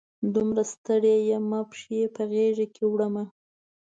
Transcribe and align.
دومره 0.33 0.63
ستړي 0.73 1.15
یمه، 1.31 1.59
پښې 1.69 2.01
په 2.15 2.21
غیږ 2.31 2.57
کې 2.75 2.83
وړمه 2.91 3.23